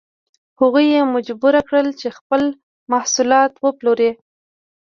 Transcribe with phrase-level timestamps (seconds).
[0.59, 2.41] هغوی یې مجبور کړل چې خپل
[2.91, 4.11] محصولات وپلوري.